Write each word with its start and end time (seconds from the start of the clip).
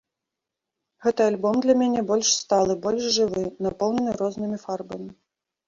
Гэты 1.05 1.21
альбом 1.31 1.59
для 1.65 1.75
мяне 1.83 2.01
больш 2.09 2.33
сталы, 2.39 2.79
больш 2.87 3.03
жывы, 3.21 3.45
напоўнены 3.69 4.19
рознымі 4.25 4.57
фарбамі. 4.67 5.11